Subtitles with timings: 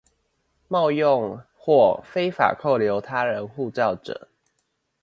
[0.67, 4.29] 冒用或非法扣留他人護照者